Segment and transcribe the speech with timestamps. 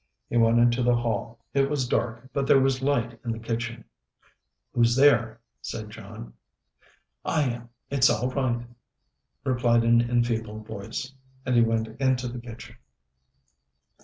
[0.31, 1.37] He went into the hall.
[1.53, 3.85] It was dark, but there was a light in the kitchen.
[4.73, 6.33] "Who's there?" said John.
[7.23, 7.69] "I am.
[7.91, 8.65] It's all right,"
[9.43, 11.13] replied an enfeebled voice;
[11.45, 12.77] and he went into the kitchen.